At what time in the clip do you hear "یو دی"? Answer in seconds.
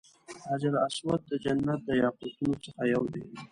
2.93-3.23